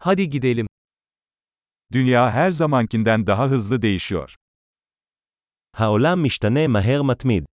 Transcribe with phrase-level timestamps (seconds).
[0.00, 0.66] Hadi gidelim.
[1.92, 4.34] Dünya her zamankinden daha hızlı değişiyor.
[5.74, 7.44] העולם משתנה מהר מתמיד.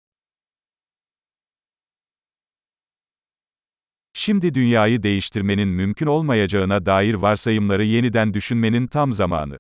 [4.13, 9.57] Şimdi dünyayı değiştirmenin mümkün olmayacağına dair varsayımları yeniden düşünmenin tam zamanı.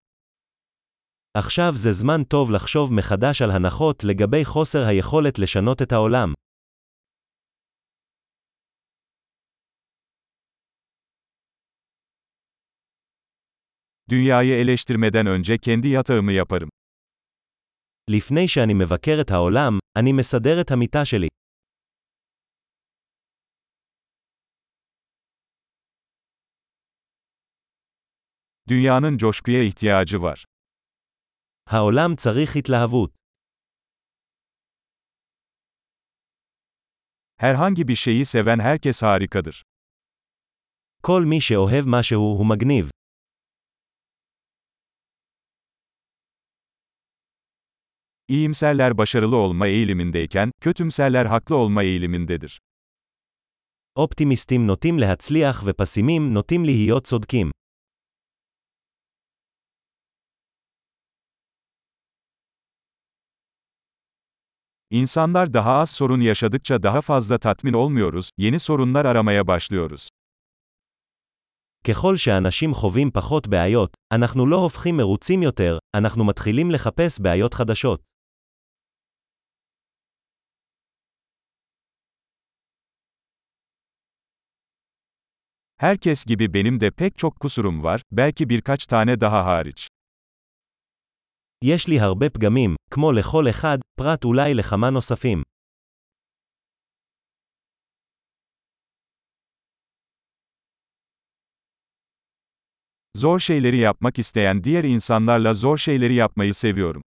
[1.34, 6.34] עכשיו זה זמן טוב לחשוב מחדש על הנחות לגבי חוסר היכולת לשנות את העולם.
[14.09, 16.69] Dünyayı eleştirmeden önce kendi yatağımı yaparım.
[18.09, 21.27] לפני שאני מבקר את העולם, אני מסדר את המיטה שלי.
[28.69, 30.45] Dünyanın coşkuya ihtiyacı var.
[31.67, 33.11] העולם צריך התלהבות.
[37.37, 39.63] Herhangi bir şeyi seven herkes harikadır.
[41.03, 42.89] כל מי שאוהב משהו הוא מגניב.
[48.29, 52.59] İyimserler başarılı olma eğilimindeyken, kötümserler haklı olma eğilimindedir.
[53.95, 57.51] אופטימיסטים נוטים להצליח ופסימים נוטים להיות צודקים.
[64.91, 70.09] İnsanlar daha az sorun yaşadıkça daha fazla tatmin olmuyoruz, yeni sorunlar aramaya başlıyoruz.
[71.87, 78.09] ככל שאנשים חווים פחות בעיות, אנחנו לא הופכים מרוצים יותר, אנחנו מתחילים לחפש בעיות חדשות.
[85.77, 89.87] Herkes gibi benim de pek çok kusurum var, belki birkaç tane daha hariç.
[91.63, 95.43] יש לי הרבה פגמים, כמו לכל אחד, פרט אולי לכמה נוספים.
[103.17, 107.01] Zor şeyleri yapmak isteyen diğer insanlarla zor şeyleri yapmayı seviyorum.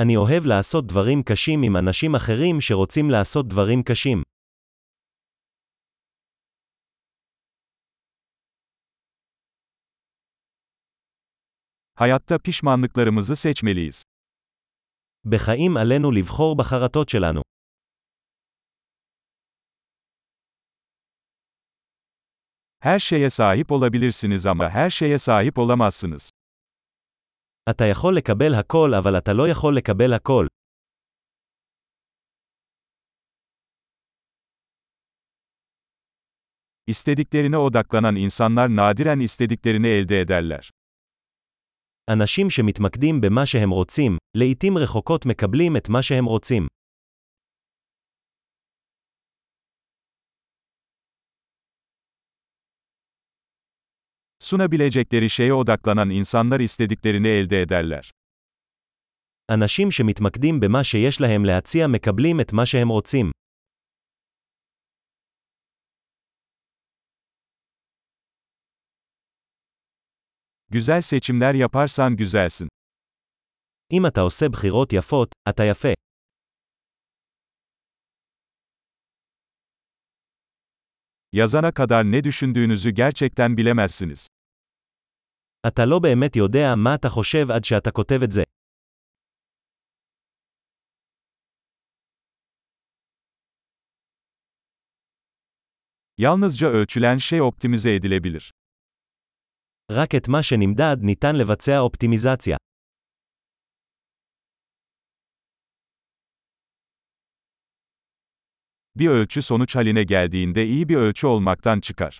[0.00, 4.22] אני אוהב לעשות דברים קשים עם אנשים אחרים שרוצים לעשות דברים קשים.
[11.94, 14.02] Hayatta pişmanlıklarımızı seçmeliyiz.
[15.24, 17.42] בחיים עלינו לבחור בחרטות שלנו.
[22.80, 26.30] Her şeye sahip olabilirsiniz ama her şeye sahip olamazsınız.
[27.70, 30.46] אתה יכול לקבל הכל אבל אתה לא יכול לקבל הכל.
[36.86, 40.70] İstediklerine odaklanan insanlar nadiren istediklerini elde ederler.
[42.09, 46.67] אנשים שמתמקדים במה שהם רוצים, לעתים רחוקות מקבלים את מה שהם רוצים.
[54.43, 58.09] Sunabilecekleri şeye odaklanan insanlar istediklerini elde ederler.
[59.51, 63.31] אנשים שמתמקדים במה שיש להם להציע מקבלים את מה שהם רוצים.
[70.72, 72.68] Güzel seçimler yaparsan güzelsin.
[73.92, 75.92] אם אתה עושה בחירות יפות, אתה יפה.
[81.32, 84.26] Yazana kadar ne düşündüğünüzü gerçekten bilemezsiniz.
[85.66, 88.42] אתה לא באמת יודע מה אתה חושב עד שאתה כותב את זה.
[96.18, 98.52] Yalnızca ölçülen şey optimize edilebilir.
[99.92, 102.56] רק את מה שנמדד ניתן לבצע אופטימיזציה.
[108.98, 112.18] Bir ölçü sonuç haline geldiğinde iyi bir ölçü olmaktan çıkar.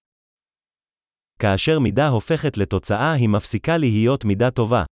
[1.39, 4.85] כאשר מידה הופכת לתוצאה היא מפסיקה להיות מידה טובה.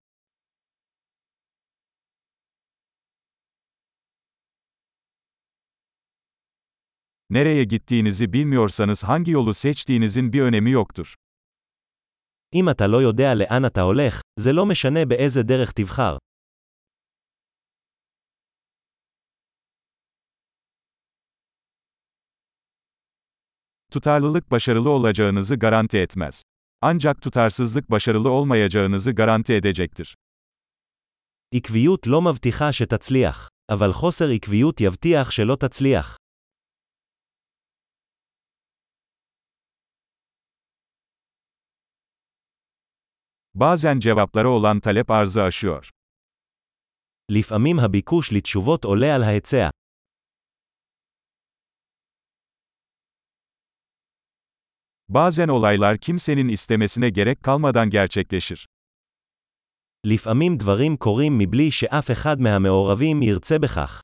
[7.29, 11.15] Nereye gittiğinizi bilmiyorsanız hangi yolu seçtiğinizin bir önemi yoktur.
[12.54, 16.16] אם אתה לא יודע לאן אתה הולך, זה לא משנה באיזה דרך תבחר.
[23.92, 26.42] Tutarlılık başarılı olacağınızı garanti etmez.
[26.82, 30.14] Ancak tutarsızlık başarılı olmayacağınızı garanti edecektir.
[31.54, 36.19] עקביות לא מבטיחה שתצליח, אבל חוסר עקביות יבטיח שלא תצליח.
[43.59, 45.89] Bazen cevaplara olan talep arzı aşıyor.
[47.31, 49.69] לפעמים הביקוש לתשובות עולה על ההיצע.
[55.09, 58.65] Bazen olaylar kimsenin istemesine gerek kalmadan gerçekleşir.
[60.05, 64.01] לפעמים דברים קורים מבלי שאף אחד מהמעורבים ירצה בכך.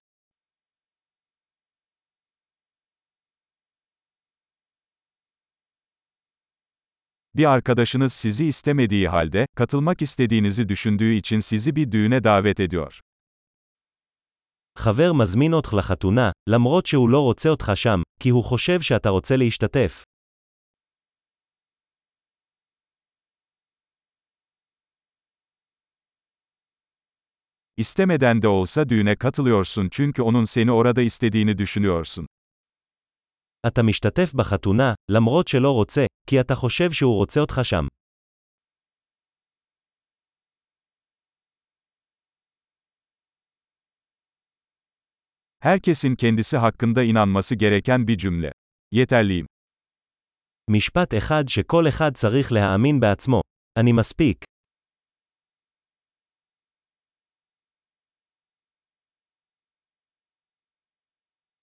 [7.35, 12.99] Bir arkadaşınız sizi istemediği halde, katılmak istediğinizi düşündüğü için sizi bir düğüne davet ediyor.
[14.75, 19.37] חבר מזמין אותך לחתונה, למרות שהוא לא רוצה אותך שם, כי הוא חושב שאתה רוצה
[19.37, 20.03] להשתתף.
[27.77, 32.27] İstemeden de olsa düğüne katılıyorsun çünkü onun seni orada istediğini düşünüyorsun.
[33.67, 37.85] אתה משתתף בחתונה, למרות שלא רוצה, כי אתה חושב שהוא רוצה אותך שם.
[45.63, 48.51] Herkesin kendisi hakkında inanması gereken bir cümle.
[48.91, 49.45] Yeterliyim.
[50.69, 53.41] משפט אחד שכל אחד צריך להאמין בעצמו.
[53.79, 54.45] אני מספיק.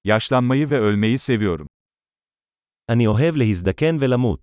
[0.04, 1.66] Yaşlanmayı ve ölmeyi seviyorum.
[2.90, 4.40] אני אוהב להזדקן ולמות.